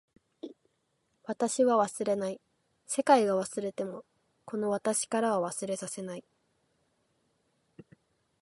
[1.25, 2.41] 私は忘れない。
[2.87, 4.03] 世界が忘れても
[4.45, 6.23] この私からは忘れさせない。